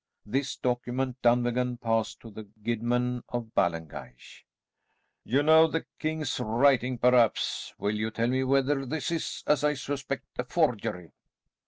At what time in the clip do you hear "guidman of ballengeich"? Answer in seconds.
2.63-4.45